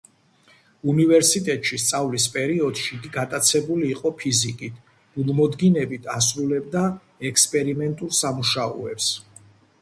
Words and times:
უნივერსიტეტში 0.91 1.77
სწავლის 1.83 2.23
პერიოდში 2.37 2.89
იგი 2.97 3.11
გატაცებული 3.17 3.91
იყო 3.97 4.13
ფიზიკით; 4.23 4.79
გულმოდგინებით 5.19 6.09
ასრულებდა 6.15 6.83
ექსპერიმენტულ 7.33 8.13
სამუშაოებს. 8.23 9.13